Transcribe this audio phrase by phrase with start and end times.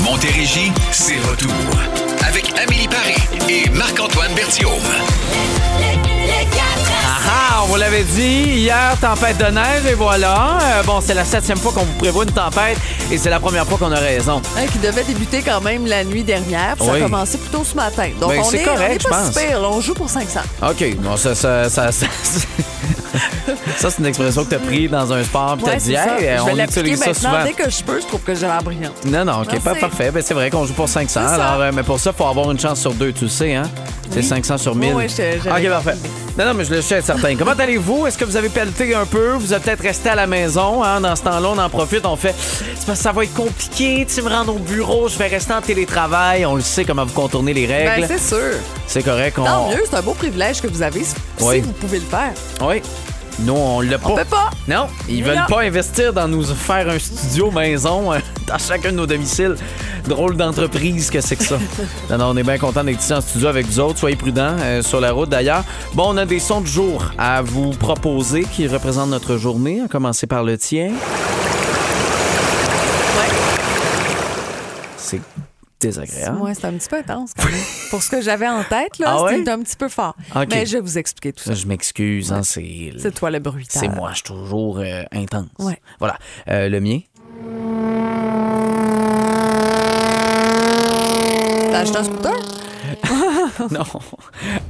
[0.00, 1.52] Montérégie, c'est retour.
[2.26, 4.70] Avec Amélie Paris et Marc-Antoine Berthiaume.
[7.34, 10.58] Ah, on vous l'avait dit, hier, tempête de neige, et voilà.
[10.60, 12.76] Euh, bon, c'est la septième fois qu'on vous prévoit une tempête,
[13.12, 14.42] et c'est la première fois qu'on a raison.
[14.58, 17.00] Hein, qui devait débuter quand même la nuit dernière, puis ça Oui.
[17.00, 18.08] a commencé plus tôt ce matin.
[18.20, 19.32] Donc Ben, on c'est est, correct, on est je pas pense.
[19.38, 19.68] si pire, là.
[19.70, 20.40] on joue pour 500.
[20.68, 22.06] OK, non, ça, ça, ça, ça,
[23.76, 25.94] ça, c'est une expression que tu as pris dans un sport, puis Ouais, t'as dit,
[25.94, 26.18] ça.
[26.20, 27.44] hey, je on utilise ça souvent.
[27.44, 28.00] dès que je peux.
[28.00, 29.04] Je trouve que j'ai l'air brillante.
[29.06, 30.10] Non, non, OK, pas parfait.
[30.10, 31.08] Ben, c'est vrai qu'on joue pour 500.
[31.08, 31.34] C'est ça.
[31.34, 33.54] Alors, euh, mais pour ça, il faut avoir une chance sur deux, tu le sais,
[33.54, 33.64] hein?
[34.10, 34.24] C'est Oui.
[34.24, 34.94] 500 sur 1000.
[34.94, 35.94] Oui, oui, OK, parfait.
[36.38, 37.36] Non, non, mais je le sais, certain.
[37.36, 38.06] Comment allez-vous?
[38.06, 39.32] Est-ce que vous avez pelleté un peu?
[39.34, 40.82] Vous êtes peut-être resté à la maison.
[40.82, 41.02] Hein?
[41.02, 42.06] Dans ce temps-là, on en profite.
[42.06, 42.34] On fait.
[42.38, 44.06] C'est parce que ça va être compliqué.
[44.12, 45.08] Tu me rendre au bureau.
[45.08, 46.46] Je vais rester en télétravail.
[46.46, 48.06] On le sait comment vous contournez les Ben, règles.
[48.08, 48.56] c'est sûr.
[48.86, 49.38] c'est correct.
[49.38, 49.44] On...
[49.44, 51.60] Tant mieux, c'est un beau privilège que vous avez si Oui.
[51.60, 52.32] vous pouvez le faire.
[52.62, 52.80] Oui.
[53.40, 54.08] Nous, on l'a pas.
[54.10, 54.50] On peut pas.
[54.68, 55.46] Non, ils Mais veulent non.
[55.54, 59.56] pas investir dans nous faire un studio maison euh, dans chacun de nos domiciles.
[60.06, 61.58] Drôle d'entreprise que c'est que ça?
[62.10, 63.98] non, non, on est bien content d'être ici en studio avec vous autres.
[63.98, 65.64] Soyez prudents euh, sur la route d'ailleurs.
[65.94, 69.88] Bon, on a des sons du jour à vous proposer qui représentent notre journée, à
[69.88, 70.92] commencer par le tien.
[74.96, 75.20] C'est
[75.80, 76.38] désagréable.
[76.38, 77.54] Moi, c'est un petit peu intense quand même.
[77.90, 79.36] Pour ce que j'avais en tête, là, Ah ouais?
[79.38, 80.16] c'était un petit peu fort.
[80.34, 80.46] Ok.
[80.50, 81.54] Mais je vais vous expliquer tout ça.
[81.54, 82.92] Je m'excuse, hein, c'est.
[82.98, 83.80] C'est toi le bruiteur.
[83.82, 85.48] C'est moi, je suis toujours euh, intense.
[85.58, 85.78] Ouais.
[85.98, 86.16] Voilà.
[86.48, 87.00] Euh, le mien?
[91.82, 92.32] Acheté un scooter?
[93.70, 93.84] non.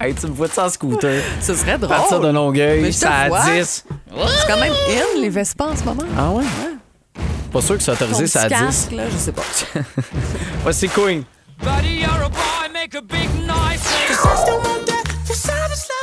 [0.00, 1.22] Hey, tu me vois de ça en scooter?
[1.40, 1.96] Ce serait drôle.
[1.96, 3.44] Partir de Longueuil, Mais je te ça à vois.
[3.50, 3.84] 10.
[4.10, 6.02] C'est quand même in, les Vespa en ce moment.
[6.18, 6.44] Ah ouais?
[7.52, 8.54] Pas sûr que c'est Ton autorisé, petit ça à 10.
[8.54, 9.42] casque, là, je sais pas.
[10.62, 11.24] Voici Queen.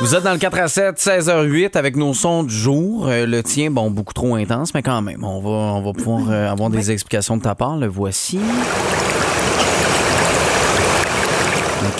[0.00, 3.06] Vous êtes dans le 4 à 7, 16h08 avec nos sons du jour.
[3.06, 6.22] Euh, le tien, bon, beaucoup trop intense, mais quand même, on va, on va pouvoir
[6.30, 7.76] euh, avoir des explications de ta part.
[7.76, 8.38] Le voici.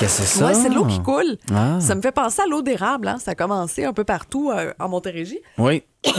[0.01, 0.47] C'est ça?
[0.47, 1.37] Ouais, c'est de l'eau qui coule.
[1.55, 1.79] Ah.
[1.81, 3.09] Ça me fait penser à l'eau d'érable.
[3.09, 3.19] Hein.
[3.19, 5.83] Ça a commencé un peu partout euh, en Montérégie Oui.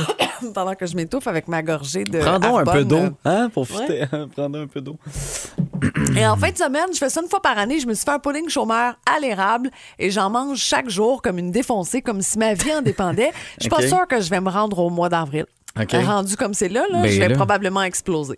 [0.54, 2.20] pendant que je m'étouffe avec ma gorgée de.
[2.20, 3.02] Prends donc un peu d'eau.
[3.26, 3.68] Hein, pour.
[4.36, 4.98] Prends donc un peu d'eau.
[6.16, 7.80] Et en fin de semaine, je fais ça une fois par année.
[7.80, 11.38] Je me suis fait un pudding chômeur à l'érable et j'en mange chaque jour comme
[11.38, 13.32] une défoncée, comme si ma vie en dépendait.
[13.58, 15.46] Je suis pas sûre que je vais me rendre au mois d'avril.
[15.80, 15.92] OK.
[15.94, 17.36] Rendu comme c'est là, là Ben je vais là.
[17.36, 18.38] probablement exploser.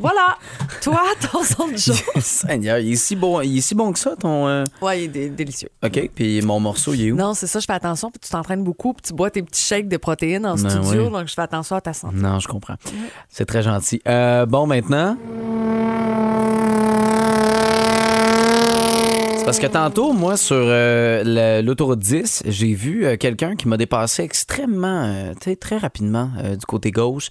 [0.00, 0.36] Voilà.
[0.82, 1.00] Toi,
[1.32, 1.94] ton son de jour.
[2.20, 4.48] Seigneur, il est si bon, il est si bon que ça, ton.
[4.48, 5.68] euh, Ouais, il est dé- délicieux.
[5.84, 7.16] OK, puis mon morceau, il est où?
[7.16, 9.62] Non, c'est ça, je fais attention, puis tu t'entraînes beaucoup, puis tu bois tes petits
[9.62, 11.10] shakes de protéines en Ben studio, oui.
[11.12, 12.16] donc je fais attention à ta santé.
[12.16, 12.74] Non, je comprends.
[13.30, 14.02] C'est très gentil.
[14.08, 15.16] Euh, bon, maintenant?
[19.44, 24.22] Parce que tantôt, moi, sur euh, l'autoroute 10, j'ai vu euh, quelqu'un qui m'a dépassé
[24.22, 27.28] extrêmement, euh, tu sais, très rapidement euh, du côté gauche.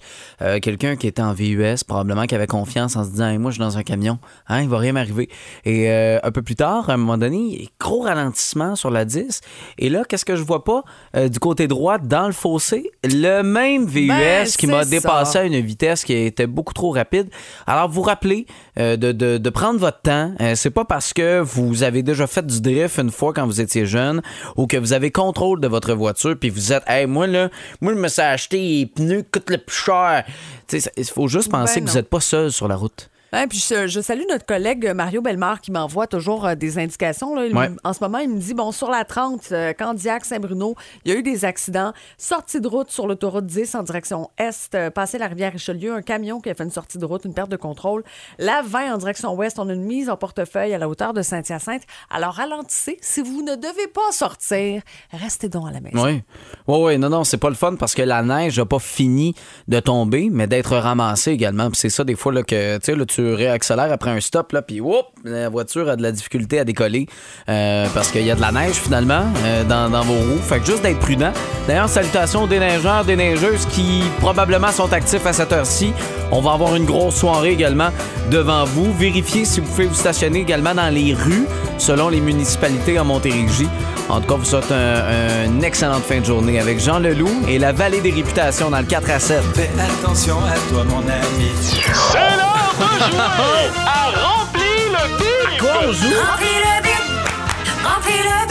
[0.62, 3.54] Quelqu'un qui était en VUS, probablement qui avait confiance en se disant Hey, Moi, je
[3.56, 5.28] suis dans un camion, hein, il va rien m'arriver.
[5.64, 9.40] Et un peu plus tard, à un moment donné, gros ralentissement sur la 10.
[9.78, 10.82] Et là, qu'est-ce que je vois pas
[11.28, 12.90] du côté droit, dans le fossé?
[13.02, 17.28] Le même VUS Ben, qui m'a dépassé à une vitesse qui était beaucoup trop rapide.
[17.66, 18.46] Alors, vous rappelez
[18.76, 20.32] de, de- de prendre votre temps.
[20.54, 23.86] C'est pas parce que vous avez déjà fait du drift une fois quand vous étiez
[23.86, 24.22] jeune
[24.56, 27.50] ou que vous avez contrôle de votre voiture puis vous êtes, hey, moi là,
[27.80, 30.24] moi je me suis acheté les pneus coûtent le plus cher.
[30.68, 32.76] Tu sais, ça- Il faut juste penser Ben que vous n'êtes pas seul sur la
[32.76, 33.10] route.
[33.34, 37.34] Ouais, puis je, je salue notre collègue Mario Bellemare qui m'envoie toujours euh, des indications.
[37.34, 37.46] là.
[37.46, 37.68] Il Ouais.
[37.68, 40.74] me- En ce moment, il me dit bon, sur la 30, euh, Candiac, Saint-Bruno,
[41.04, 41.92] il y a eu des accidents.
[42.16, 46.02] Sortie de route sur l'autoroute 10 en direction est, euh, passé la rivière Richelieu, un
[46.02, 48.04] camion qui a fait une sortie de route, une perte de contrôle.
[48.38, 51.22] La 20 en direction ouest, on a une mise en portefeuille à la hauteur de
[51.22, 51.82] Saint-Hyacinthe.
[52.10, 52.98] Alors ralentissez.
[53.00, 54.82] Si vous ne devez pas sortir,
[55.12, 56.04] restez donc à la maison.
[56.04, 56.22] Oui.
[56.68, 59.34] Oui, oui, non, non, c'est pas le fun parce que la neige n'a pas fini
[59.68, 61.70] de tomber, mais d'être ramassée également.
[61.70, 64.80] Puis c'est ça, des fois, là, que là, tu réaccélères après un stop, là, puis
[64.80, 67.06] whoop, la voiture a de la difficulté à décoller
[67.48, 70.40] euh, parce qu'il y a de la neige finalement euh, dans, dans vos roues.
[70.42, 71.32] Fait que juste d'être prudent.
[71.66, 75.92] D'ailleurs, salutations aux déneigeurs, déneigeuses qui probablement sont actifs à cette heure-ci.
[76.30, 77.90] On va avoir une grosse soirée également
[78.30, 78.92] devant vous.
[78.94, 81.46] Vérifiez si vous pouvez vous stationner également dans les rues
[81.78, 83.68] selon les municipalités en Montérégie.
[84.08, 87.58] En tout cas, vous souhaite un- une excellente fin de journée avec Jean Leloup et
[87.58, 89.40] la vallée des réputations dans le 4 à 7.
[89.54, 91.50] Fais attention à toi, mon ami.
[91.56, 95.60] C'est l'heure de jouer à remplir le bip!
[95.60, 96.20] Quoi, on joue?
[96.30, 98.43] Remplis le bip, remplis le bip, remplis le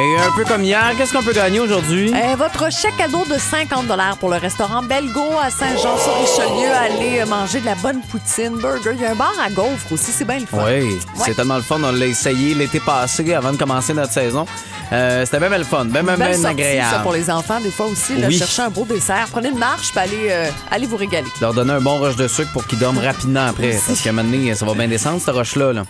[0.00, 2.10] Et un peu comme hier, qu'est-ce qu'on peut gagner aujourd'hui?
[2.14, 3.86] Euh, votre chèque cadeau de 50
[4.18, 6.72] pour le restaurant Belgo à Saint-Jean-sur-Richelieu.
[6.72, 8.92] Allez euh, manger de la bonne poutine, burger.
[8.94, 10.64] Il y a un bar à gaufres aussi, c'est bien le fun.
[10.66, 11.80] Oui, c'est tellement le fun.
[11.84, 14.46] On l'a essayé l'été passé avant de commencer notre saison.
[14.92, 16.90] Euh, C'était bien, bien le fun, bien, bien, bien agréable.
[16.90, 18.16] ça, pour les enfants, des fois aussi.
[18.16, 18.38] Là, Oui.
[18.38, 19.26] Chercher un beau dessert.
[19.30, 21.28] Prenez une marche, puis allez, euh, allez vous régaler.
[21.42, 23.78] Leur donner un bon rush de sucre pour qu'ils dorment rapidement après.
[23.86, 25.72] Parce qu'à un moment donné, ça va bien descendre, cette roche-là.
[25.74, 25.82] Là.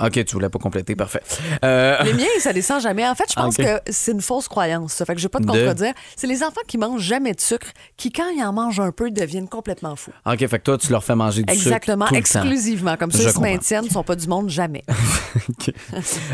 [0.00, 0.06] Oui.
[0.06, 1.22] OK, tu voulais pas compléter, parfait.
[1.64, 3.06] Euh, Les miens, ça descend jamais.
[3.06, 4.92] En fait, je pense que c'est une fausse croyance.
[4.92, 5.50] Ça fait que je vais pas te De?
[5.50, 5.92] contredire.
[6.16, 9.10] C'est les enfants qui mangent jamais de sucre, qui, quand ils en mangent un peu,
[9.10, 10.12] deviennent complètement fous.
[10.26, 12.40] OK, fait que toi, tu leur fais manger du Exactement, sucre temps.
[12.40, 12.96] exclusivement.
[12.96, 14.84] Comme ça, Je ils se maintiennent, ils sont pas du monde jamais.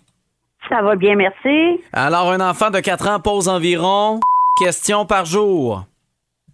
[0.68, 1.80] Ça va bien, merci.
[1.92, 4.20] Alors, un enfant de 4 ans pose environ
[4.58, 5.84] questions par jour?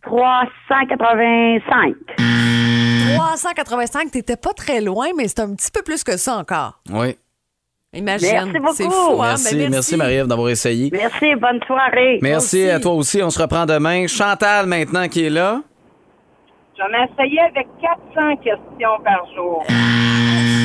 [0.03, 1.95] 385.
[3.17, 6.81] 385, t'étais pas très loin, mais c'est un petit peu plus que ça encore.
[6.91, 7.17] Oui.
[7.95, 8.51] Imagine.
[8.53, 8.91] Merci beaucoup.
[8.93, 9.27] Fou, hein?
[9.29, 10.91] Merci, Ben, merci, Marie-Ève d'avoir essayé.
[10.93, 12.19] Merci, bonne soirée.
[12.23, 12.71] Merci aussi.
[12.71, 13.23] à toi aussi.
[13.23, 14.07] On se reprend demain.
[14.09, 15.63] Chantal, maintenant, qui est là.
[16.77, 19.65] J'en ai essayé avec 400 questions par jour.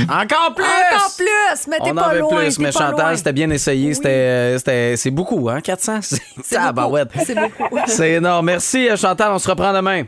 [0.04, 0.64] Encore plus!
[0.66, 1.68] Encore plus!
[1.70, 2.38] Mais t'es On en pas loin.
[2.44, 3.94] plus, t'es mais Chantal, c'était bien essayé.
[3.94, 5.62] C'était, euh, c'était- c'est beaucoup, hein?
[5.62, 6.00] 400?
[6.02, 7.10] C'est C'est tabarouette.
[7.26, 7.78] C'est beaucoup.
[7.88, 8.46] C'est énorme.
[8.48, 9.32] Merci, euh, Chantal.
[9.32, 10.04] On se reprend demain.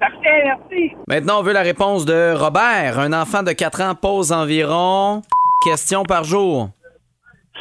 [0.00, 0.92] Parfait, merci.
[1.08, 2.98] Maintenant, on veut la réponse de Robert.
[2.98, 5.22] Un enfant de 4 ans pose environ
[5.64, 6.70] questions par jour.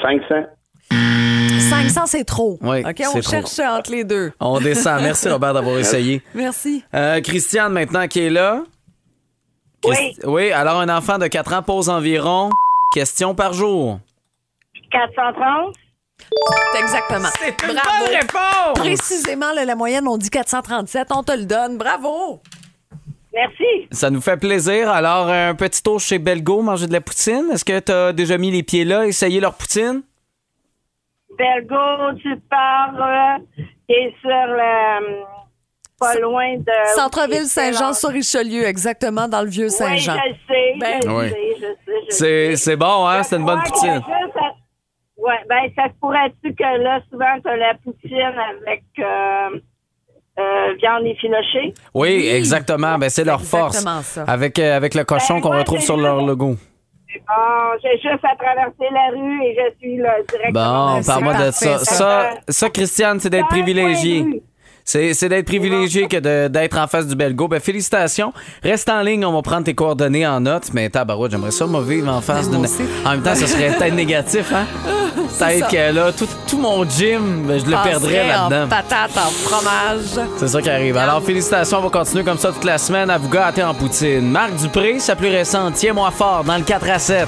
[0.01, 0.47] 500.
[1.69, 2.57] 500, c'est trop.
[2.61, 3.21] Oui, OK, on trop.
[3.21, 4.31] cherche entre les deux.
[4.39, 5.01] On descend.
[5.01, 6.21] Merci, Robert, d'avoir essayé.
[6.33, 6.83] Merci.
[6.93, 8.63] Euh, Christiane, maintenant, qui est là.
[10.23, 12.49] Oui, alors un enfant de 4 ans pose environ
[12.91, 13.99] questions par jour.
[14.91, 15.75] 430.
[16.71, 17.29] C'est exactement.
[17.39, 18.05] C'est une Bravo.
[18.05, 18.79] bonne réponse!
[18.79, 21.07] Précisément, là, la moyenne, on dit 437.
[21.11, 21.77] On te le donne.
[21.77, 22.41] Bravo!
[23.33, 23.87] Merci.
[23.91, 24.91] Ça nous fait plaisir.
[24.91, 27.49] Alors, un petit tour chez Belgo, manger de la poutine.
[27.51, 30.03] Est-ce que tu as déjà mis les pieds là, essayé leur poutine?
[31.35, 33.41] Belgo, tu parles,
[33.87, 35.23] t'es sur le.
[36.03, 36.71] Pas loin de.
[36.95, 40.13] Centre-ville Saint-Jean-sur-Richelieu, exactement, dans le vieux Oui, je Saint-Jean.
[40.15, 40.73] le sais.
[40.79, 41.29] Ben je le oui.
[41.29, 42.55] sais, je sais, je C'est, sais.
[42.57, 43.23] c'est bon, hein?
[43.23, 44.01] C'est une bonne Je poutine.
[45.17, 48.33] Ouais, ben, ça se pourrait-tu que là, souvent, t'as la poutine
[48.67, 49.57] avec euh,
[50.39, 51.73] euh, viande effilochée?
[51.93, 52.97] Oui, exactement.
[52.97, 53.75] Ben, c'est leur force.
[53.77, 54.23] exactement ça.
[54.27, 56.57] Avec, euh, avec le cochon Ben, qu'on retrouve sur leur logo.
[57.15, 60.95] Bon, j'ai juste à traverser la rue et je suis là directement.
[60.95, 61.77] Bon, c'est parle-moi de ça.
[61.77, 61.85] ça.
[61.85, 64.41] Ça, ça, Christiane, c'est d'être privilégié.
[64.85, 67.47] C'est, d'être privilégié que de- d'être en face du Belgo.
[67.47, 68.33] Ben, félicitations.
[68.61, 70.65] Reste en ligne, on va prendre tes coordonnées en note.
[70.73, 72.85] Mais tabarouette, j'aimerais ça, moi, vivre en face moi d'une.
[73.05, 74.65] En même temps, ça serait peut-être négatif, hein?
[75.39, 78.67] Peut-être que là, tout, tout mon gym, ben, je le perdrais en là-dedans.
[78.69, 80.27] patate, en fromage.
[80.37, 80.95] C'est ça qui arrive.
[80.97, 84.29] Alors, félicitations, on va continuer comme ça toute la semaine à vous gâter en poutine.
[84.29, 87.27] Marc Dupré, sa plus récente, Tiens-moi fort dans le 4 à 7.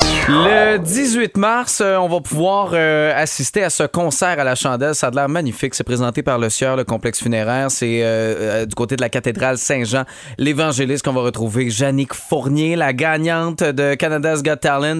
[0.27, 4.93] Le 18 mars, euh, on va pouvoir euh, assister à ce concert à la chandelle.
[4.93, 5.73] Ça a l'air magnifique.
[5.73, 7.71] C'est présenté par le Sieur, le complexe funéraire.
[7.71, 10.03] C'est euh, du côté de la cathédrale Saint-Jean,
[10.37, 11.69] l'évangéliste qu'on va retrouver.
[11.69, 14.99] Jannick Fournier, la gagnante de Canada's Got Talent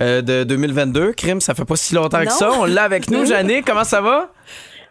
[0.00, 1.12] euh, de 2022.
[1.12, 2.50] Crime, ça fait pas si longtemps que ça.
[2.58, 3.66] On l'a avec nous, Jannick.
[3.66, 4.30] Comment ça va?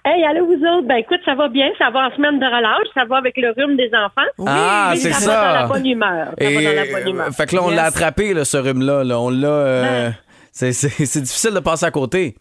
[0.04, 0.88] Hey, allô vous autres?
[0.88, 3.52] Ben écoute, ça va bien, ça va en semaine de relâche, ça va avec le
[3.56, 4.28] rhume des enfants.
[4.48, 5.20] Ah, Mais c'est ça.
[5.20, 5.32] ça.
[5.42, 6.28] va dans la bonne humeur.
[6.40, 7.28] Ça va dans la bonne euh, humeur.
[7.36, 9.04] fait que là, on l'a attrapé, là, ce rhume-là.
[9.04, 9.20] là.
[9.20, 9.48] On l'a.
[9.48, 10.16] euh, Ben.
[10.52, 12.36] c'est- c'est c'est difficile de passer à côté.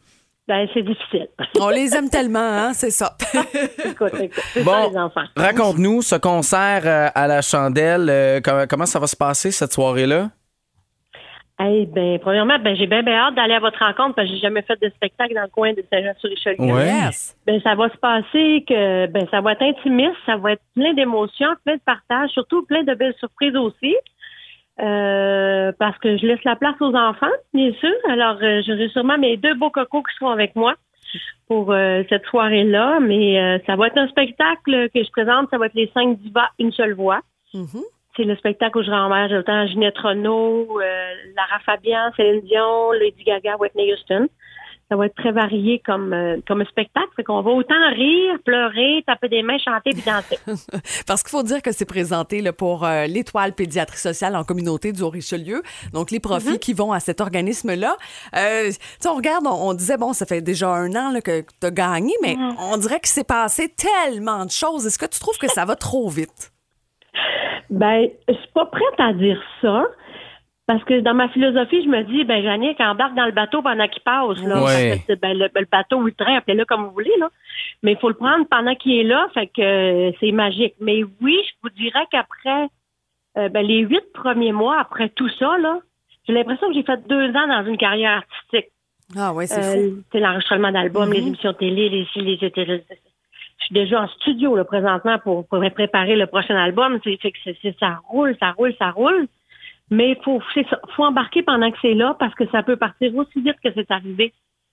[0.48, 1.28] Ben c'est difficile.
[1.60, 3.14] On les aime tellement, hein, c'est ça.
[3.84, 5.24] écoute, écoute, c'est Bon, ça les enfants.
[5.36, 8.06] Raconte-nous ce concert euh, à la chandelle.
[8.08, 10.30] euh, comment, comment ça va se passer cette soirée-là?
[11.62, 14.40] Hey, ben premièrement, ben j'ai bien, bien hâte d'aller à votre rencontre parce que j'ai
[14.40, 16.72] jamais fait de spectacle dans le coin de Saint-Jean-sur-Richelieu.
[16.74, 17.10] Ouais.
[17.46, 20.94] Ben ça va se passer que ben ça va être intimiste, ça va être plein
[20.94, 23.94] d'émotions, plein de partage, surtout plein de belles surprises aussi.
[24.80, 27.92] Euh, parce que je laisse la place aux enfants, bien sûr.
[28.08, 30.74] Alors, euh, j'aurai sûrement mes deux beaux cocos qui seront avec moi
[31.46, 33.00] pour euh, cette soirée-là.
[33.00, 35.50] Mais euh, ça va être un spectacle que je présente.
[35.50, 37.20] Ça va être les cinq divas, une seule voix.
[37.52, 37.82] Mhm.
[38.20, 42.42] C'est le spectacle où je rends hommage autant à Ginette Renault, euh, Lara Fabian, Céline
[42.42, 44.28] Dion, Lady Gaga, Whitney Houston.
[44.90, 47.08] Ça va être très varié comme, euh, comme spectacle.
[47.16, 50.38] Fait qu'on va autant rire, pleurer, taper des mains, chanter puis danser.
[51.06, 54.92] Parce qu'il faut dire que c'est présenté là, pour euh, l'étoile pédiatrie sociale en communauté
[54.92, 55.62] du Haut-Richelieu.
[55.94, 57.96] Donc, les profits qui vont à cet organisme-là.
[58.36, 61.22] Euh, tu sais, on regarde, on, on disait, bon, ça fait déjà un an là,
[61.22, 64.86] que tu as gagné, mais on dirait qu'il s'est passé tellement de choses.
[64.86, 66.52] Est-ce que tu trouves que ça va trop vite?
[67.70, 69.84] Ben, je suis pas prête à dire ça.
[70.66, 73.88] Parce que dans ma philosophie, je me dis, ben, Jannick embarque dans le bateau pendant
[73.88, 74.62] qu'il passe, là.
[74.62, 75.02] Ouais.
[75.08, 77.28] Que, ben, le, le bateau ou le train, appelez-le comme vous voulez, là.
[77.82, 80.74] Mais il faut le prendre pendant qu'il est là, fait que euh, c'est magique.
[80.80, 82.68] Mais oui, je vous dirais qu'après,
[83.36, 85.80] euh, ben, les huit premiers mois, après tout ça, là,
[86.28, 88.70] j'ai l'impression que j'ai fait deux ans dans une carrière artistique.
[89.18, 91.14] Ah oui, c'est Euh, l'enregistrement d'albums, Mhm.
[91.14, 92.84] les émissions de télé, les ci, les etc.
[93.60, 96.98] Je suis déjà en studio là, présentement pour, préparer le prochain album.
[97.04, 99.26] C'est c'est- ça roule, ça roule, ça roule.
[99.90, 100.40] Mais faut
[100.94, 103.90] faut embarquer pendant que c'est là parce que ça peut partir aussi vite que c'est
[103.90, 104.32] arrivé.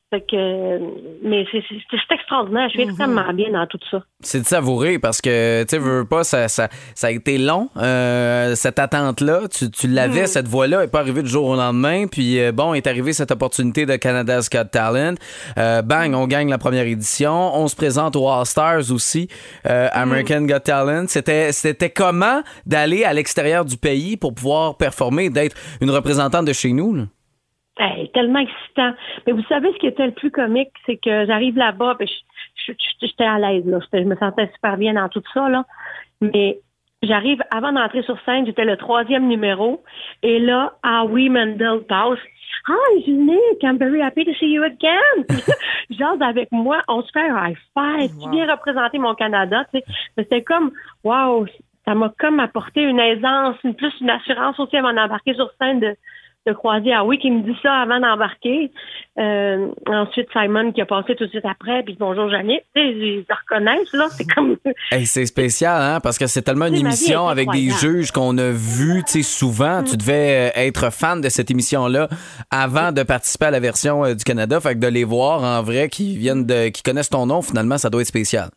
[0.10, 0.80] Fait que,
[1.22, 2.70] mais c'est c'est- c'est extraordinaire.
[2.70, 4.02] Je suis extrêmement bien dans tout ça.
[4.22, 7.68] C'est de savourer parce que, tu sais, veux, pas, ça, ça, ça a été long,
[7.76, 9.42] euh, cette attente-là.
[9.52, 10.28] Tu, tu l'avais, Mm.
[10.28, 12.08] cette voix-là, n'est pas arrivée du jour au lendemain.
[12.08, 15.16] Puis, euh, bon, est arrivée cette opportunité de Canada's Got Talent.
[15.58, 17.34] Euh, bang, on gagne la première édition.
[17.58, 19.28] On se présente aux All-Stars aussi,
[19.66, 21.06] euh, American Got Talent.
[21.10, 26.54] C'était, c'était comment d'aller à l'extérieur du pays pour pouvoir performer, d'être une représentante de
[26.54, 26.96] chez nous?
[26.96, 27.04] là?
[27.80, 28.94] Hey, tellement excitant.
[29.26, 32.12] Mais vous savez, ce qui était le plus comique, c'est que j'arrive là-bas, puis
[33.02, 33.80] j'étais à l'aise, là.
[33.94, 35.64] Je me sentais super bien dans tout ça, là.
[36.20, 36.60] Mais
[37.04, 39.84] j'arrive, avant d'entrer sur scène, j'étais le troisième numéro.
[40.24, 42.20] Et là, Howie Mendel passe.
[42.68, 45.26] Hi, Nick, I'm very happy to see you again.
[45.90, 48.12] Jase avec moi, on se fait un high five.
[48.22, 49.86] Tu viens représenter mon Canada, tu sais.
[50.18, 50.72] Mais c'était comme,
[51.04, 51.46] wow,
[51.86, 55.80] ça m'a comme apporté une aisance, une plus une assurance aussi avant d'embarquer sur scène
[55.80, 55.96] de,
[56.48, 58.72] de croiser Howie qui me dit ça avant d'embarquer.
[59.20, 62.60] Euh, ensuite, Simon qui a passé tout de suite après, puis bonjour Janine.
[62.76, 64.08] Tu sais, ils se reconnaissent, là.
[64.12, 64.56] C'est comme.
[64.92, 68.52] Hey, c'est spécial, hein, parce que c'est tellement une émission avec des juges qu'on a
[68.52, 69.84] vus, tu sais, souvent.
[69.84, 72.08] Tu devais euh, être fan de cette émission-là
[72.52, 74.60] avant de participer à la version euh, du Canada.
[74.62, 77.78] Fait que de les voir en vrai, qui viennent de, qui connaissent ton nom, finalement,
[77.78, 78.50] ça doit être spécial.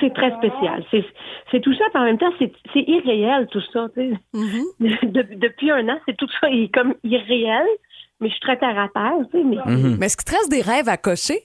[0.00, 0.84] C'est très spécial.
[0.90, 1.04] C'est,
[1.50, 3.88] c'est tout ça, puis en même temps, c'est, c'est irréel, tout ça.
[3.96, 7.66] De- depuis un an, c'est tout ça est comme irréel,
[8.20, 9.26] mais je suis très terre à terre.
[9.34, 9.56] Mais...
[9.98, 11.40] Mais est-ce qu'il te reste des rêves à cocher?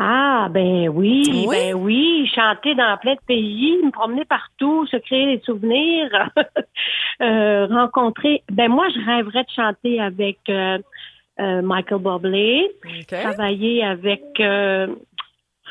[0.00, 1.46] Ah, ben oui, Oui?
[1.50, 6.30] ben oui, chanter dans plein de pays, me promener partout, se créer des souvenirs,
[7.20, 8.44] euh, rencontrer.
[8.52, 10.78] Ben moi, je rêverais de chanter avec euh,
[11.40, 12.70] euh, Michael Bublé,
[13.08, 14.22] travailler avec.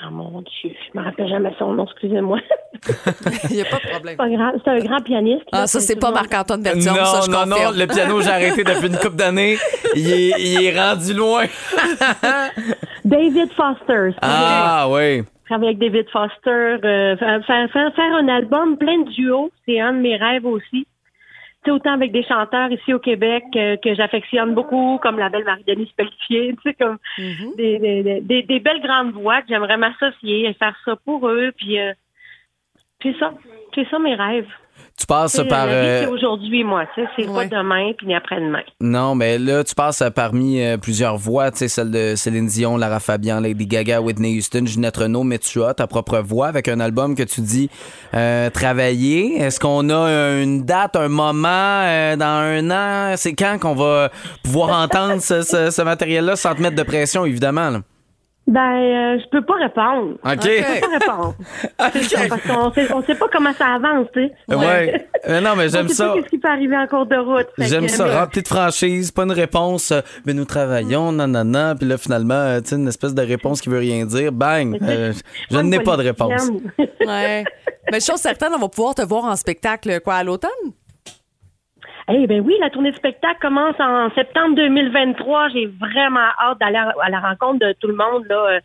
[0.06, 2.40] Oh mon Dieu, je me rappelle jamais son nom, excusez-moi.
[3.50, 4.14] Il n'y a pas de problème.
[4.14, 5.44] C'est pas grave, c'est un grand pianiste.
[5.52, 7.74] Ah, ça, c'est pas Marc-Antoine Bertium, ça, je non, confirme.
[7.74, 9.58] non, le piano, j'ai arrêté depuis une couple d'années.
[9.96, 11.46] Il est, il est rendu loin.
[13.06, 14.12] David Foster.
[14.14, 15.24] c'est Ah, oui.
[15.46, 16.50] travailler avec David Foster,
[16.84, 20.46] euh, faire, faire, faire, faire un album plein de duos, c'est un de mes rêves
[20.46, 20.86] aussi.
[21.72, 26.56] Autant avec des chanteurs ici au Québec que j'affectionne beaucoup, comme la belle Marie-Denise Pelletier,
[26.64, 26.98] tu sais, comme
[27.58, 31.28] des, des, des- des, des belles grandes voix que j'aimerais m'associer et faire ça pour
[31.30, 31.94] eux, puis euh,
[33.04, 33.34] c'est ça,
[33.76, 34.50] c'est ça mes rêves.
[35.00, 35.68] Tu passes par.
[35.70, 37.48] Euh, c'est aujourd'hui, moi, tu sais, c'est Ouais.
[37.48, 38.64] pas demain puis ni après-demain.
[38.82, 42.48] Non, mais là, tu passes euh, parmi euh, plusieurs voix, tu sais, celle de Céline
[42.48, 46.48] Dion, Lara Fabian, Lady Gaga, Whitney Houston, Ginette Renault, mais tu as ta propre voix
[46.48, 47.70] avec un album que tu dis
[48.16, 49.38] euh, travailler.
[49.40, 51.48] Est-ce qu'on a une date, un moment
[51.84, 53.14] euh, dans un an?
[53.18, 54.10] C'est quand qu'on va
[54.44, 57.70] pouvoir entendre ce, ce- ce matériel-là sans te mettre de pression, évidemment?
[57.70, 57.82] là?
[58.48, 60.14] Ben, euh, je peux pas répondre.
[60.24, 60.42] OK.
[60.42, 61.36] Je peux pas répondre.
[61.94, 64.56] C'est ça, parce qu'on sait, on sait pas comment ça avance, tu sais.
[64.56, 65.06] Ouais.
[65.42, 66.08] Non, mais j'aime ça.
[66.08, 67.48] pas qu'est-ce qui peut arriver en cours de route.
[67.58, 71.88] J'aime ça, mais- rempli de franchise, pas une réponse, euh, mais nous travaillons, nanana, puis
[71.90, 75.12] là, finalement, euh, tu sais, une espèce de réponse qui veut rien dire, bang, euh,
[75.52, 76.50] je n'ai pas de réponse.
[77.06, 77.44] Ouais.
[77.92, 80.50] Mais chose certaine, on va pouvoir te voir en spectacle, quoi, à l'automne?
[82.10, 85.50] Eh ben oui, la tournée de spectacle commence en septembre 2023.
[85.50, 88.60] J'ai vraiment hâte d'aller à la rencontre de tout le monde là euh,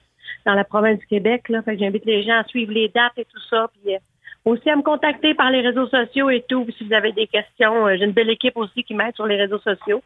[0.47, 1.49] dans la province du Québec.
[1.49, 1.61] Là.
[1.63, 3.69] Fait que j'invite les gens à suivre les dates et tout ça.
[3.73, 3.99] Puis euh,
[4.45, 6.65] aussi à me contacter par les réseaux sociaux et tout.
[6.79, 9.37] Si vous avez des questions, euh, j'ai une belle équipe aussi qui m'aide sur les
[9.37, 10.03] réseaux sociaux.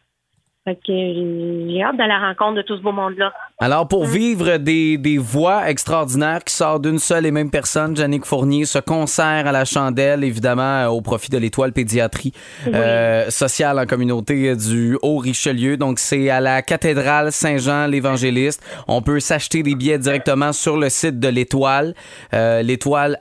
[0.67, 3.31] Fait que j'ai hâte d'aller à la rencontre de tout ce beau monde-là.
[3.57, 8.25] Alors, pour vivre des, des voix extraordinaires qui sortent d'une seule et même personne, Jannick
[8.25, 12.33] Fournier, ce concert à la chandelle, évidemment, euh, au profit de l'étoile pédiatrie
[12.67, 15.77] euh, sociale en communauté du Haut-Richelieu.
[15.77, 18.61] Donc, c'est à la cathédrale Saint-Jean l'Évangéliste.
[18.89, 21.93] On peut s'acheter des billets directement sur le site de l'étoile,
[22.33, 23.15] euh, l'étoilehr.org.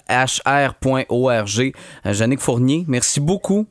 [2.07, 3.69] Euh, Jannick Fournier, merci beaucoup.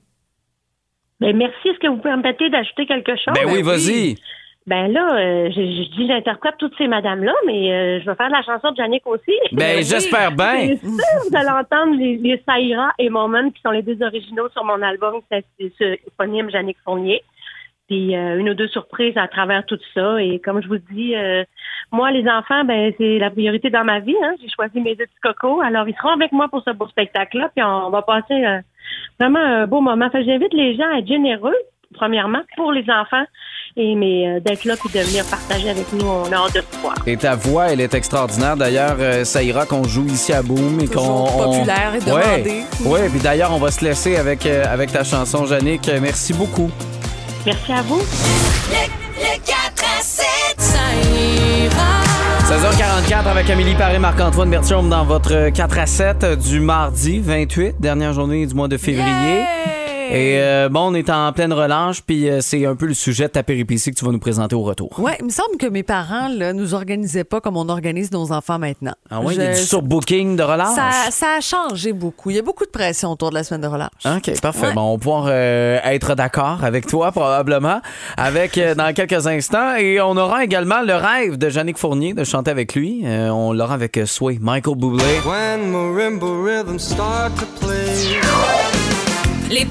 [1.19, 1.69] Ben merci.
[1.69, 3.33] Est-ce que vous pouvez me permettre d'ajouter quelque chose?
[3.33, 4.15] Ben oui, vas-y.
[4.67, 8.29] Ben là, euh, je, je dis j'interprète toutes ces madames-là, mais euh, je vais faire
[8.29, 9.33] de la chanson de Yannick aussi.
[9.51, 10.69] Ben, j'espère bien.
[10.69, 14.49] C'est sûr, vous allez entendre les, les Saïra et Moment, qui sont les deux originaux
[14.49, 17.21] sur mon album, c'est ce éponyme Yannick Fournier.
[17.87, 20.21] Puis euh, une ou deux surprises à travers tout ça.
[20.21, 21.43] Et comme je vous dis, euh,
[21.91, 24.15] moi, les enfants, ben c'est la priorité dans ma vie.
[24.23, 24.33] Hein.
[24.41, 25.61] J'ai choisi mes deux petits cocos.
[25.61, 27.51] Alors, ils seront avec moi pour ce beau spectacle-là.
[27.55, 28.59] Puis on va passer euh,
[29.19, 30.09] vraiment un beau moment.
[30.09, 31.55] Fait j'invite les gens à être généreux,
[31.93, 33.23] premièrement, pour les enfants.
[33.77, 36.63] Et mais euh, d'être là puis de venir partager avec nous, on a hâte de
[36.81, 36.95] voir.
[37.05, 38.55] Et ta voix, elle est extraordinaire.
[38.55, 41.01] D'ailleurs, euh, ça ira qu'on joue ici à Boom et qu'on.
[41.01, 42.41] On- populaire et Ouais.
[42.43, 42.63] demandé.
[42.85, 45.89] Ouais, puis d'ailleurs, on va se laisser avec, euh, avec ta chanson, Jannick.
[46.01, 46.71] Merci beaucoup.
[47.45, 47.99] Merci à vous.
[47.99, 50.25] Le, le 4 à 7,
[50.57, 50.79] ça
[51.19, 52.04] ira.
[52.45, 58.13] 16h44 avec Amélie Paré, Marc-Antoine Bertium dans votre 4 à 7 du mardi 28, dernière
[58.13, 59.41] journée du mois de février.
[60.11, 63.25] Et euh, bon, on est en pleine relâche, puis euh, c'est un peu le sujet
[63.25, 64.99] de ta péripétie que tu vas nous présenter au retour.
[64.99, 68.31] Ouais, il me semble que mes parents là, nous organisaient pas comme on organise nos
[68.31, 68.93] enfants maintenant.
[69.09, 70.75] Ah ouais, il y a du surbooking de relâche?
[70.75, 72.29] ça, ça a changé beaucoup.
[72.29, 73.89] Il y a beaucoup de pression autour de la semaine de relâche.
[74.05, 74.67] OK, parfait.
[74.67, 74.73] Ouais.
[74.73, 77.81] Bon, on va pouvoir euh, être d'accord avec toi, probablement,
[78.17, 79.75] avec euh, dans quelques instants.
[79.75, 83.03] Et on aura également le rêve de Jannick Fournier de chanter avec lui.
[83.05, 85.03] Euh, on l'aura avec euh, Sway, Michael Bublé.
[85.25, 87.85] When marimba rhythms start to play.
[89.49, 89.65] Les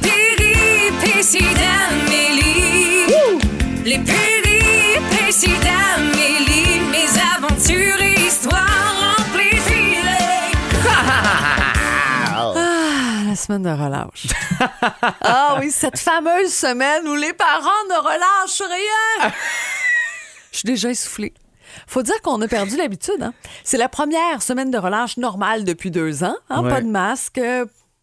[1.32, 3.06] d'Amélie.
[3.84, 6.80] Les péripéties d'Amélie.
[6.90, 8.60] Mes aventures et histoires.
[12.56, 14.26] Ah, la semaine de relâche.
[15.22, 19.30] ah oui, cette fameuse semaine où les parents ne relâchent rien.
[20.52, 21.32] Je suis déjà essoufflée.
[21.86, 23.20] Faut dire qu'on a perdu l'habitude.
[23.22, 23.32] Hein?
[23.64, 26.36] C'est la première semaine de relâche normale depuis deux ans.
[26.50, 26.62] hein?
[26.62, 26.70] Ouais.
[26.70, 27.40] Pas de masque.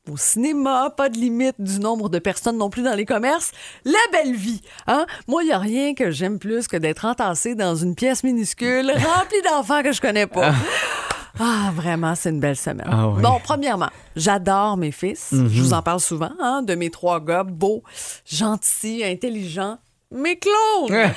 [0.09, 3.51] Au cinéma, pas de limite du nombre de personnes non plus dans les commerces.
[3.85, 4.61] La belle vie.
[4.87, 5.05] Hein?
[5.27, 8.89] Moi, il n'y a rien que j'aime plus que d'être entassée dans une pièce minuscule
[8.91, 10.53] remplie d'enfants que je connais pas.
[11.39, 12.87] Ah, vraiment, c'est une belle semaine.
[12.91, 13.21] Ah oui.
[13.21, 15.29] Bon, premièrement, j'adore mes fils.
[15.31, 17.83] Je vous en parle souvent, hein, de mes trois gars beaux,
[18.25, 19.77] gentils, intelligents,
[20.11, 21.11] mes clones.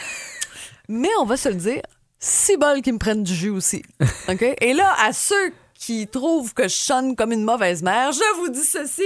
[0.88, 1.82] Mais on va se le dire,
[2.18, 3.82] si bol qu'ils me prennent du jus aussi.
[4.28, 4.44] OK?
[4.60, 5.52] Et là, à ceux
[5.84, 9.02] qui trouvent que je sonne comme une mauvaise mère, je vous dis ceci.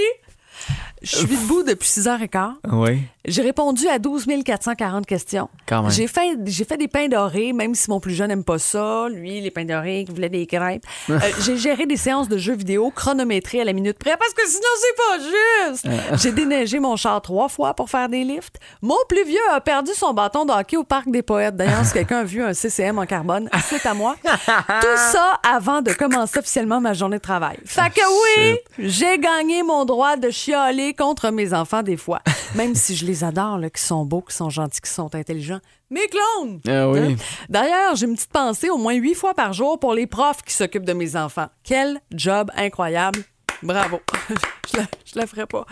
[1.03, 2.55] Je suis debout depuis 6h15.
[2.73, 3.01] Oui.
[3.29, 5.49] J'ai répondu à 12 440 questions.
[5.91, 9.07] J'ai fait, j'ai fait des pains dorés, même si mon plus jeune n'aime pas ça.
[9.11, 10.85] Lui, les pains dorés, il voulait des crêpes.
[11.19, 14.47] Euh, j'ai géré des séances de jeux vidéo chronométrées à la minute près parce que
[14.47, 15.89] sinon, c'est pas juste.
[16.23, 18.61] j'ai déneigé mon char trois fois pour faire des lifts.
[18.83, 21.57] Mon plus vieux a perdu son bâton de hockey au Parc des Poètes.
[21.57, 24.17] D'ailleurs, si quelqu'un a vu un CCM en carbone, c'est à moi.
[24.25, 27.57] Tout ça avant de commencer officiellement ma journée de travail.
[27.65, 32.21] Fait que oui, j'ai gagné mon droit de chialer contre mes enfants des fois.
[32.55, 35.61] Même si je les adore, là, qui sont beaux, qui sont gentils, qui sont intelligents.
[35.91, 36.61] Mes clones!
[36.69, 36.99] Ah oui.
[36.99, 37.17] Hein?
[37.49, 40.53] D'ailleurs, j'ai une petite pensée au moins huit fois par jour pour les profs qui
[40.53, 41.49] s'occupent de mes enfants.
[41.65, 43.25] Quel job incroyable!
[43.63, 44.01] Bravo.
[44.73, 44.87] je, la,
[45.19, 45.67] je la ferai pas.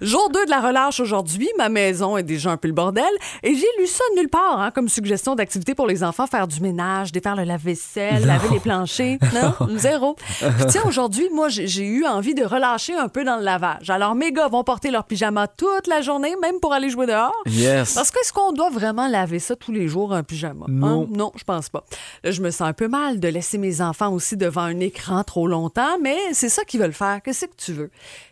[0.00, 1.48] Jour 2 de la relâche aujourd'hui.
[1.58, 3.04] Ma maison est déjà un peu le bordel.
[3.42, 6.60] Et j'ai lu ça nulle part, hein, comme suggestion d'activité pour les enfants, faire du
[6.60, 9.18] ménage, défaire le lave-vaisselle, laver les planchers.
[9.36, 10.16] Non, zéro.
[10.38, 13.90] Puis tiens, aujourd'hui, moi, j'ai eu envie de relâcher un peu dans le lavage.
[13.90, 17.34] Alors, mes gars vont porter leur pyjama toute la journée, même pour aller jouer dehors.
[17.46, 17.94] Yes.
[17.94, 20.66] Parce que est-ce qu'on doit vraiment laver ça tous les jours, un pyjama?
[20.68, 20.72] Hein?
[20.72, 21.08] Non.
[21.10, 21.84] Non, je pense pas.
[22.24, 25.22] Là, je me sens un peu mal de laisser mes enfants aussi devant un écran
[25.22, 27.90] trop longtemps, mais c'est ça qu'ils veulent faire Qu'est-ce que tu veux?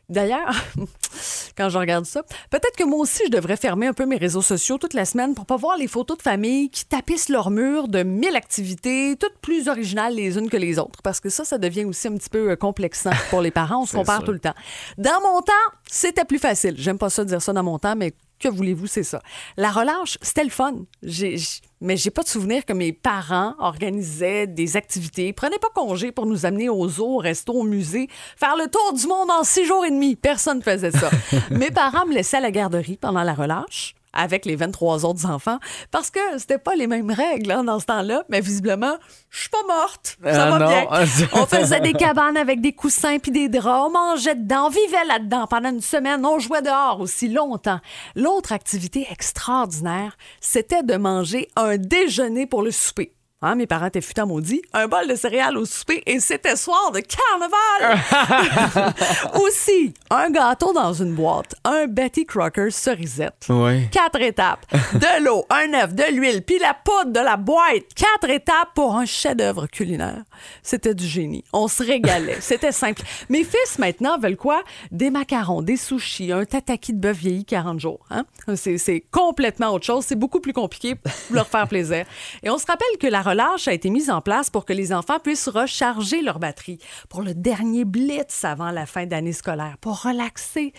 [0.08, 0.54] D'ailleurs,
[1.56, 4.42] quand je regarde ça, peut-être que moi aussi, je devrais fermer un peu mes réseaux
[4.42, 7.88] sociaux toute la semaine pour pas voir les photos de famille qui tapissent leur mur
[7.88, 11.00] de mille activités, toutes plus originales les unes que les autres.
[11.02, 13.82] Parce que ça, ça devient aussi un petit peu euh, complexant pour les parents.
[13.82, 14.54] On se compare tout le temps.
[14.98, 15.52] Dans mon temps,
[15.90, 16.74] c'était plus facile.
[16.76, 18.14] J'aime pas ça dire ça dans mon temps, mais
[18.48, 19.20] que voulez-vous, c'est ça.
[19.56, 20.74] La relâche, c'était le fun.
[21.02, 21.36] J'ai-
[21.80, 26.26] mais j'ai pas de souvenir que mes parents organisaient des activités, prenaient pas congé pour
[26.26, 29.64] nous amener au zoo, au resto, au musée, faire le tour du monde en six
[29.66, 30.16] jours et demi.
[30.16, 31.10] Personne ne faisait ça.
[31.50, 35.58] mes parents me laissaient à la garderie pendant la relâche avec les 23 autres enfants
[35.90, 38.96] parce que c'était pas les mêmes règles hein, dans ce temps-là, mais visiblement,
[39.30, 40.16] je suis pas morte.
[40.24, 40.66] Ça Ah va non.
[40.68, 40.86] bien.
[41.34, 45.04] On faisait des cabanes avec des coussins puis des draps, on mangeait dedans, on vivait
[45.06, 47.80] là-dedans pendant une semaine, on jouait dehors aussi longtemps.
[48.14, 53.12] L'autre activité extraordinaire, c'était de manger un déjeuner pour le souper.
[53.44, 54.62] Hein, mes parents étaient futants maudits.
[54.72, 58.94] Un bol de céréales au souper et c'était soir de carnaval.
[59.34, 63.44] Aussi, un gâteau dans une boîte, un Betty Crocker cerisette.
[63.50, 63.86] Ouais.
[63.92, 64.64] Quatre étapes.
[64.94, 67.92] De l'eau, un œuf, de l'huile, puis la poudre de la boîte.
[67.94, 70.22] Quatre étapes pour un chef-d'œuvre culinaire.
[70.62, 71.44] C'était du génie.
[71.52, 72.36] On se régalait.
[72.40, 73.02] C'était simple.
[73.28, 74.62] Mes fils, maintenant, veulent quoi?
[74.90, 78.00] Des macarons, des sushis, un tataki de bœuf vieilli 40 jours.
[78.10, 78.24] Hein?
[78.54, 80.06] C'est, c'est complètement autre chose.
[80.06, 82.06] C'est beaucoup plus compliqué pour leur faire plaisir.
[82.42, 84.92] Et on se rappelle que la relâche a été mise en place pour que les
[84.92, 90.02] enfants puissent recharger leur batterie pour le dernier blitz avant la fin d'année scolaire, pour
[90.02, 90.72] relaxer.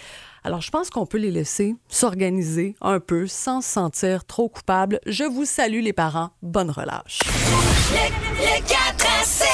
[0.46, 5.02] Alors, je pense qu'on peut les laisser s'organiser un peu sans se sentir trop coupables.
[5.06, 6.30] Je vous salue, les parents.
[6.42, 7.20] Bonne relâche.
[8.38, 9.48] Le 4 à 7.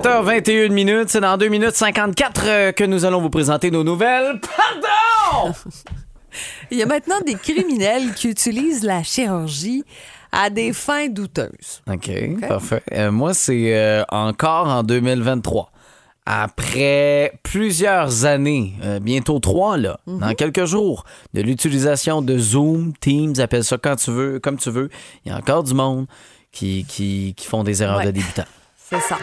[0.00, 4.40] 17h21 minutes, c'est dans 2 minutes 54 euh, que nous allons vous présenter nos nouvelles.
[4.40, 5.54] Pardon!
[6.70, 9.84] Il y a maintenant des criminels qui utilisent la chirurgie
[10.36, 11.82] à des fins douteuses.
[11.90, 12.10] OK,
[12.46, 12.82] parfait.
[12.92, 15.70] Euh, moi, c'est euh, encore en 2023.
[16.28, 23.34] Après plusieurs années, euh, bientôt trois, là, dans quelques jours, de l'utilisation de Zoom, Teams,
[23.38, 24.90] appelle ça quand tu veux, comme tu veux,
[25.24, 26.06] il y a encore du monde
[26.50, 28.06] qui, qui, qui font des erreurs Ouais.
[28.06, 28.44] de débutants.
[28.76, 29.16] C'est ça.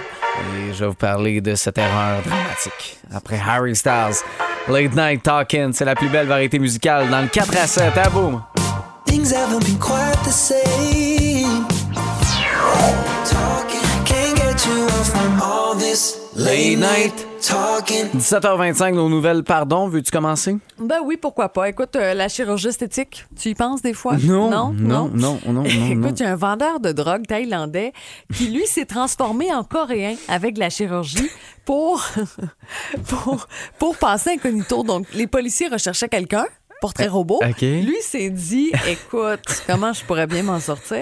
[0.56, 2.98] Et je vais vous parler de cette erreur dramatique.
[3.14, 4.16] Après Harry Styles,
[4.68, 7.98] Late Night Talking, c'est la plus belle variété musicale dans le 4 à 7.
[7.98, 8.42] À boum!
[9.14, 11.68] Things haven't been quite the same.
[13.30, 18.10] Talking, can't get you off from all this late night talking.
[18.18, 20.58] 17h25, nos nouvelles, pardon, veux-tu commencer?
[20.80, 21.70] Ben oui, pourquoi pas.
[21.70, 24.16] Écoute, euh, la chirurgie esthétique, tu y penses des fois?
[24.18, 24.74] Non, Non?
[24.74, 25.64] non, non, non, non, non.
[25.92, 27.94] Écoute, il y a un vendeur de drogue thaïlandais
[28.34, 31.30] qui, lui, s'est transformé en coréen avec la chirurgie
[31.66, 32.04] pour,
[33.08, 33.46] pour,
[33.78, 34.82] pour passer incognito.
[34.82, 36.48] Donc, les policiers recherchaient quelqu'un.
[36.84, 37.40] Portrait robot.
[37.42, 37.62] OK.
[37.62, 41.02] Lui s'est dit, écoute, comment je pourrais bien m'en sortir?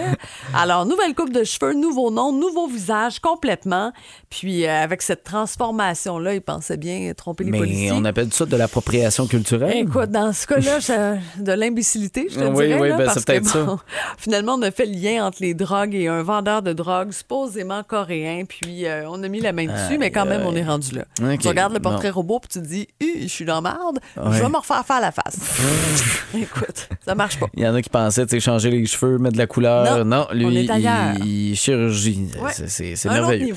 [0.54, 3.92] Alors, nouvelle coupe de cheveux, nouveau nom, nouveau visage complètement.
[4.30, 7.92] Puis, euh, avec cette transformation-là, il pensait bien tromper les Mais policiers.
[7.94, 9.76] on appelle ça de l'appropriation culturelle.
[9.78, 12.80] Écoute, dans ce cas-là, de l'imbécilité, je te Oui, dirais.
[12.80, 13.84] oui, là, ben, parce c'est peut-être que, bon, ça.
[14.20, 17.82] Finalement, on a fait le lien entre les drogues et un vendeur de drogues supposément
[17.84, 20.94] coréen, puis euh, on a mis la main dessus, mais quand même, on est rendu
[20.96, 21.06] là.
[21.40, 24.38] Tu regardes le portrait robot, puis tu te dis, je suis dans marde, Ouais.
[24.38, 25.40] je vais me refaire faire la face.
[26.34, 27.48] Écoute, ça marche pas.
[27.56, 30.06] Il y en a qui pensaient, tu sais, changer les cheveux, mettre de la couleur.
[30.06, 31.16] Non, lui, on est ailleurs.
[31.20, 32.28] il, il chirurgie.
[32.42, 32.52] Ouais.
[32.54, 33.56] C'est- merveilleux.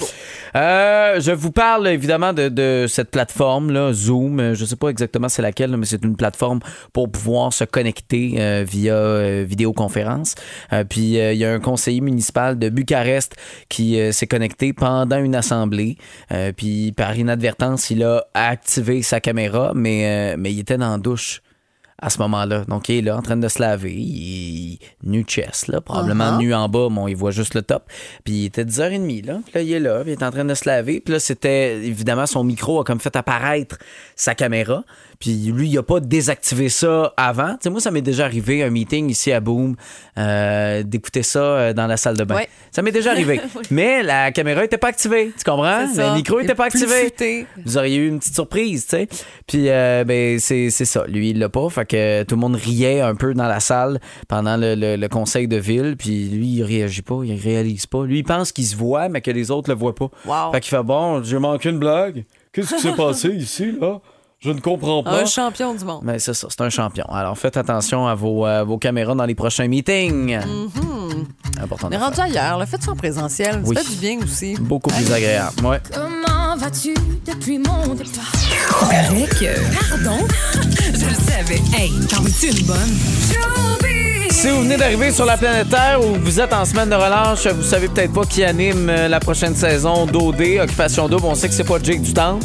[0.56, 4.40] Euh, je vous parle évidemment de, de cette plateforme là, Zoom.
[4.40, 6.60] Euh, Je sais pas exactement c'est laquelle, là, mais c'est une plateforme
[6.92, 10.34] pour pouvoir se connecter euh, via euh, vidéoconférence.
[10.88, 13.34] Puis il y a un conseiller municipal de Bucarest
[13.68, 15.96] qui s'est connecté pendant une assemblée.
[16.56, 21.40] Puis par inadvertance, il a activé sa caméra, mais, mais il était dans la douche
[22.04, 22.64] à ce moment-là.
[22.68, 23.92] Donc, il est là en train de se laver.
[23.94, 26.38] Il est nu chest, là, probablement Uh-huh.
[26.38, 27.84] nu en bas, mais on y voit juste le top.
[28.24, 29.38] Puis il était 10h30, là.
[29.44, 31.00] Puis là, il est là, puis il est en train de se laver.
[31.00, 33.78] Puis là, c'était, évidemment, son micro a comme fait apparaître
[34.16, 34.84] sa caméra.
[35.20, 37.52] Puis lui, il a pas désactivé ça avant.
[37.52, 39.76] Tu sais, moi, ça m'est déjà arrivé, un meeting ici à Boom,
[40.18, 42.34] euh, d'écouter ça euh, dans la salle de bain.
[42.36, 42.48] Ouais.
[42.72, 43.40] Ça m'est déjà arrivé.
[43.70, 45.32] Mais la caméra n'était pas activée.
[45.38, 45.86] Tu comprends?
[45.86, 47.04] Le micro est pas activé.
[47.04, 47.46] futé.
[47.64, 49.08] Vous auriez eu une petite surprise, tu sais.
[49.46, 51.04] Puis, euh, ben, c'est c'est ça.
[51.06, 51.68] Lui, il l'a pas.
[51.70, 51.93] Fait que
[52.26, 55.56] tout le monde riait un peu dans la salle pendant le, le- le conseil de
[55.56, 55.96] ville.
[55.98, 58.04] Puis lui, il réagit pas, il réalise pas.
[58.04, 60.08] Lui, il pense qu'il se voit, mais que les autres le voient pas.
[60.26, 60.52] Wow.
[60.52, 62.24] Fait qu'il fait bon, j'ai manqué une blague.
[62.52, 64.00] Qu'est-ce qui s'est passé ici, là?
[64.40, 65.22] Je ne comprends pas.
[65.22, 66.02] Un champion du monde.
[66.04, 67.06] Mais c'est ça, c'est un champion.
[67.06, 70.36] Alors faites attention à vos, euh, vos caméras dans les prochains meetings.
[71.62, 72.58] Important On de est rendu ailleurs.
[72.58, 73.74] Le fait ça en présentiel, Oui.
[73.74, 74.54] ça fait du bien aussi.
[74.60, 75.64] Beaucoup plus agréable.
[75.64, 75.80] Ouais.
[76.54, 76.94] Comment vas-tu
[77.26, 78.32] depuis mon départ?
[78.68, 79.44] Correct.
[79.90, 80.24] Pardon?
[80.76, 81.60] Je le savais.
[81.76, 82.94] Hey, t'en veux-tu une bonne?
[84.44, 87.46] Si vous venez d'arriver sur la planète Terre ou vous êtes en semaine de relâche,
[87.46, 91.24] vous savez peut-être pas qui anime euh, la prochaine saison d'OD, Occupation Double.
[91.24, 92.38] On sait que c'est pas Jake Dutemps.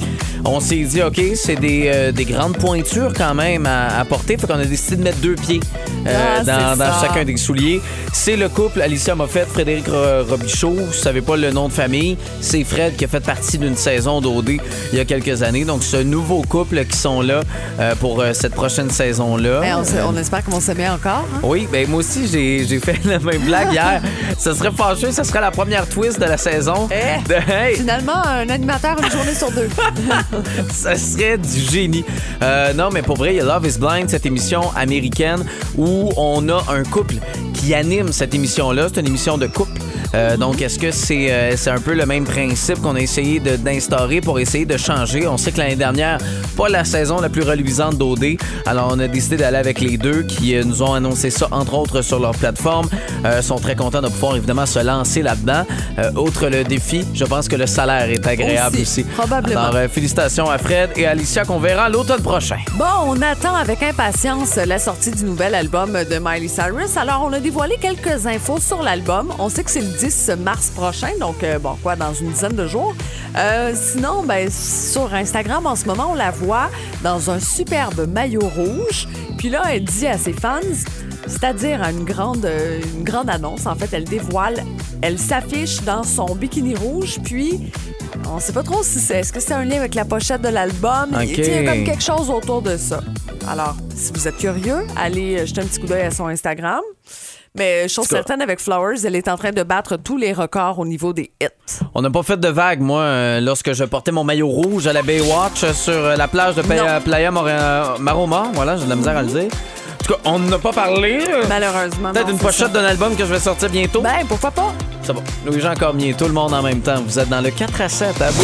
[0.46, 4.38] On s'est dit, OK, c'est des, euh, des grandes pointures quand même à, à porter.
[4.38, 5.60] Fait qu'on a décidé de mettre deux pieds
[6.08, 7.82] euh, Ah, dans, chacun des souliers.
[8.14, 10.72] C'est le couple Alicia Moffett, Frédéric Ro- Robichaud.
[10.76, 12.18] Vous savez pas le nom de famille.
[12.40, 14.52] C'est Fred qui a fait partie d'une saison d'OD
[14.94, 15.66] il y a quelques années.
[15.66, 17.42] Donc, ce nouveau couple qui sont là
[17.82, 19.62] euh, pour cette prochaine saison-là.
[19.66, 21.26] Eh, on, espère qu'ils vont s'aimer encore.
[21.36, 21.40] hein?
[21.44, 24.02] oui, ben moi aussi, j'ai fait la même blague hier.
[24.38, 26.88] Ce serait fâcheux, ce serait la première twist de la saison.
[26.92, 29.68] Eh, De- hey, Finalement, un animateur une journée sur deux.
[30.72, 32.06] ça serait du génie.
[32.42, 35.44] Euh, non, mais pour vrai, il y a Love is Blind, cette émission américaine
[35.78, 37.16] où on a un couple
[37.54, 38.88] qui anime cette émission-là.
[38.94, 39.79] C'est une émission de couple.
[40.16, 43.40] Euh, donc, est-ce que c'est euh, c'est un peu le même principe qu'on a essayé
[43.40, 45.28] de- d'instaurer pour essayer de changer?
[45.28, 46.18] On sait que l'année dernière,
[46.58, 48.38] pas la saison la plus reluisante d'OD.
[48.66, 51.76] Alors, on a décidé d'aller avec les deux qui euh, nous ont annoncé ça, entre
[51.76, 52.88] autres, sur leur plateforme.
[53.26, 55.64] Euh, sont très contents de pouvoir, évidemment, se lancer là-dedans.
[56.00, 59.04] Euh, outre le défi, je pense que le salaire est agréable Aussi, aussi.
[59.04, 59.60] probablement.
[59.62, 62.58] Alors, euh, félicitations à Fred et Alicia qu'on verra l'automne prochain.
[62.78, 66.98] Bon, on attend avec impatience la sortie du nouvel album de Miley Cyrus.
[66.98, 69.34] Alors, on a dévoilé quelques infos sur l'album.
[69.38, 72.56] On sait que c'est le 10 mars prochain, donc euh, bon, quoi, dans une dizaine
[72.56, 72.96] de jours.
[73.38, 76.70] Euh, sinon, ben, sur Instagram, en ce moment, on la voit
[77.04, 79.10] dans un superbe maillot rouge.
[79.38, 80.60] Puis là, elle dit à ses fans,
[81.28, 84.64] c'est-à-dire à une grande, euh, une grande annonce, en fait, elle dévoile,
[85.02, 87.70] elle s'affiche dans son bikini rouge, puis
[88.30, 90.50] on sait pas trop si c'est, est-ce que c'est un lien avec la pochette de
[90.50, 91.10] l'album?
[91.22, 93.02] Il y a comme quelque chose autour de ça.
[93.50, 96.82] Alors, si vous êtes curieux, allez jeter un petit coup d'œil à son Instagram.
[97.58, 100.86] Mais chose certaine, avec Flowers, elle est en train de battre tous les records au
[100.86, 101.48] niveau des hits.
[101.96, 104.94] On n'a pas fait de vague, moi, euh, lorsque je portais mon maillot rouge à
[104.94, 107.02] la Baywatch euh, sur euh, la plage de Playa, Non.
[107.02, 108.52] Playa Mora- Maroma.
[108.54, 109.48] Voilà, j'ai de la misère à le dire.
[109.52, 111.20] En tout cas, on n'a pas parlé.
[111.30, 112.12] euh, Malheureusement.
[112.14, 114.02] Peut-être une c'est pochette d'un album que je vais sortir bientôt.
[114.02, 114.74] Ben, pourquoi pas?
[115.02, 115.22] Ça va.
[115.46, 117.02] Louis-Jean Cormier, tout le monde en même temps.
[117.06, 118.44] Vous êtes dans le 4 à 7, à bout.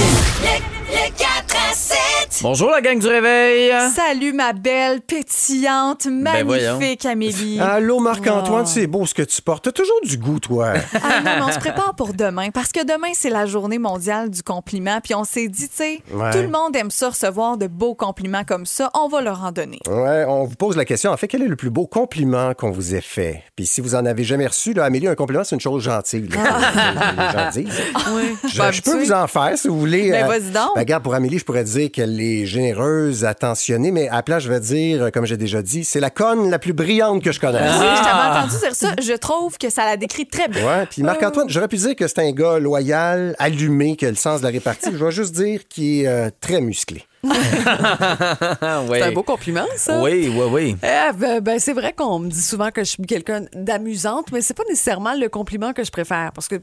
[0.89, 1.27] Le 4
[1.71, 1.97] à 7.
[2.41, 3.71] Bonjour la gang du réveil.
[3.93, 7.59] Salut ma belle, pétillante, Ben magnifique Amélie.
[7.61, 8.69] Allô, Marc-Antoine, Oh.
[8.69, 9.63] c'est beau ce que tu portes.
[9.65, 10.73] T'as toujours du goût, toi.
[10.95, 14.29] Ah non, mais on se prépare pour demain parce que demain, c'est la journée mondiale
[14.29, 14.99] du compliment.
[15.01, 16.31] Puis on s'est dit, tu sais, Ouais.
[16.31, 18.89] tout le monde aime ça recevoir de beaux compliments comme ça.
[18.93, 19.79] On va leur en donner.
[19.87, 21.11] Ouais, on vous pose la question.
[21.11, 23.43] En fait, quel est le plus beau compliment qu'on vous ait fait?
[23.55, 26.27] Puis si vous en avez jamais reçu, là, Amélie, un compliment, c'est une chose gentille.
[26.27, 27.81] là, que les gens disent.
[28.13, 30.11] Oui, Je, je peux vous en faire si vous voulez.
[30.11, 30.71] Ben, euh, vas-y donc.
[30.75, 34.43] ben, regarde, pour Amélie, je pourrais dire qu'elle est généreuse, attentionnée, mais à la place,
[34.43, 37.31] je vais dire, euh, comme j'ai déjà dit, c'est la conne la plus brillante que
[37.31, 37.61] je connaisse.
[37.79, 38.03] Oui, je Ah.
[38.03, 38.89] t'avais entendu dire ça.
[39.01, 40.65] Je trouve que ça la décrit très bien.
[40.65, 44.15] Ouais, puis Marc-Antoine, j'aurais pu dire que c'est un gars loyal, allumé, qui a le
[44.15, 44.89] sens de la répartie.
[44.91, 47.03] Je vais juste dire qu'il est euh, très musclé.
[47.25, 49.99] C'est un beau compliment, ça.
[50.01, 50.77] Oui, oui, oui.
[50.83, 54.41] Eh, ben, ben, c'est vrai qu'on me dit souvent que je suis quelqu'un d'amusante, mais
[54.41, 56.61] c'est pas nécessairement le compliment que je préfère parce que.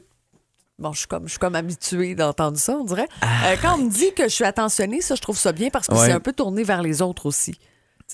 [0.79, 3.07] Bon, je suis comme, je suis comme habituée d'entendre ça, on dirait.
[3.23, 5.87] Euh, quand on me dit que je suis attentionnée, ça, je trouve ça bien parce
[5.87, 6.05] que Ouais.
[6.07, 7.55] c'est un peu tourné vers les autres aussi.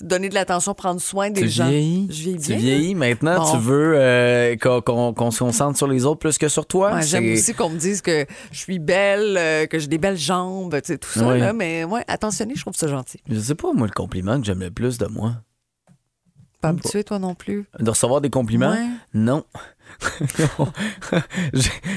[0.02, 1.68] Donner de l'attention, prendre soin des Tu gens.
[1.68, 2.06] vieillis.
[2.10, 2.94] Je vieillis Tu vieillis.
[2.94, 3.50] Maintenant, Bon.
[3.52, 6.94] tu veux euh, qu'on se concentre sur les autres plus que sur toi.
[6.94, 10.16] Ouais, J'aime aussi qu'on me dise que je suis belle, euh, que j'ai des belles
[10.16, 11.26] jambes, tu sais, tout ça.
[11.26, 11.38] Ouais.
[11.38, 13.20] Là, mais ouais, attentionnée, je trouve ça gentil.
[13.28, 15.34] Je sais pas, moi, le compliment que j'aime le plus de moi.
[16.60, 17.66] Pas habituée, toi non plus.
[17.78, 18.76] De recevoir des compliments?
[19.14, 19.44] Non.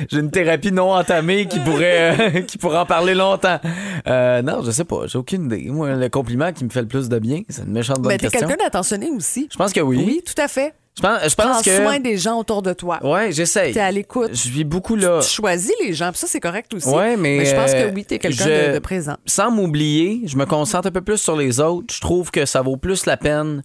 [0.10, 3.60] J'ai une thérapie non entamée qui pourrait, euh, qui pourrait en parler longtemps.
[4.08, 5.08] Euh, non, je sais pas.
[5.08, 5.69] J'ai aucune idée.
[5.69, 8.17] Moi, le compliment qui me fait le plus de bien, c'est une méchante bonne Mais
[8.17, 8.47] t'es question.
[8.47, 9.47] quelqu'un d'attentionné aussi.
[9.51, 10.03] Je pense que oui.
[10.06, 10.73] Oui, tout à fait.
[10.95, 11.75] Je pense, je Prends que.
[11.75, 12.99] soin des gens autour de toi.
[13.03, 13.73] Ouais, j'essaye.
[13.73, 14.29] T'es à l'écoute.
[14.32, 15.21] Je vis beaucoup là.
[15.23, 16.88] Tu choisis les gens, puis ça, c'est correct aussi.
[16.88, 19.15] Ouais, mais, je pense que oui, t'es quelqu'un je- de, de présent.
[19.25, 21.91] Sans m'oublier, je me concentre un peu plus sur les autres.
[21.95, 23.63] Je trouve que ça vaut plus la peine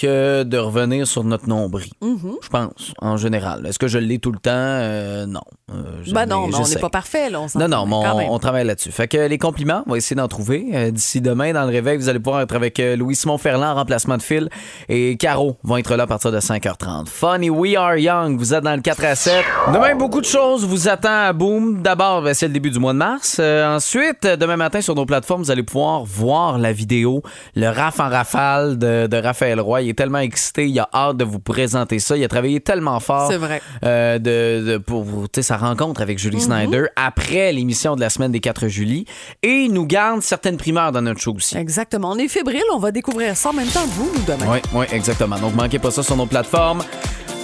[0.00, 1.90] que de revenir sur notre nombril.
[2.00, 2.36] Mhm.
[2.42, 3.66] Je pense, en général.
[3.66, 4.50] Est-ce que je l'ai tout le temps?
[4.54, 5.40] Euh, non.
[5.72, 5.82] Euh,
[6.12, 7.40] Ben non, ai- mais on n'est pas parfait, là.
[7.40, 8.90] On Non, non, mais on, travaille là-dessus.
[8.90, 10.66] Fait que les compliments, on va essayer d'en trouver.
[10.74, 13.74] Euh, D'ici demain, dans le réveil, vous allez pouvoir être avec euh, Louis-Simon Ferland en
[13.76, 14.48] remplacement de Phil.
[14.88, 17.06] Et Caro vont être là à partir de 5h30.
[17.06, 19.44] Funny We Are Young, vous êtes dans le 4 à 7.
[19.72, 21.82] Demain, beaucoup de choses vous attend à Boom.
[21.82, 23.36] D'abord, ben, c'est le début du mois de mars.
[23.38, 27.22] Euh, ensuite, demain matin, sur nos plateformes, vous allez pouvoir voir la vidéo,
[27.54, 29.89] le raf en rafale de, de Raphaël Roy.
[29.90, 32.16] Est tellement excité, il a hâte de vous présenter ça.
[32.16, 33.60] Il a travaillé tellement fort C'est vrai.
[33.84, 38.08] euh, de, de- pour tu sais, sa rencontre avec Julie Snyder après l'émission de la
[38.10, 39.04] semaine des 4 juillet
[39.42, 41.56] et il nous garde certaines primeurs dans notre show aussi.
[41.56, 42.10] Exactement.
[42.12, 44.46] On est fébrile, on va découvrir ça en même temps que vous, nous, demain.
[44.52, 45.38] Oui, oui, exactement.
[45.38, 46.82] Donc, manquez pas ça sur nos plateformes.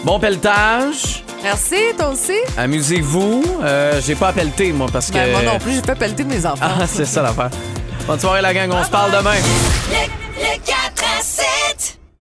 [0.04, 1.24] Bon pelletage.
[1.42, 2.36] Merci, toi aussi.
[2.56, 3.42] Amusez-vous.
[3.62, 5.14] Euh, j'ai pas pelleté, moi, parce que.
[5.14, 6.64] Ben, moi non plus, j'ai fait pelleter de mes enfants.
[6.80, 7.50] Ah, c'est ça l'affaire.
[8.06, 8.70] Bonne soirée, la gang.
[8.72, 9.34] On se parle demain.
[9.90, 12.05] Le, le 4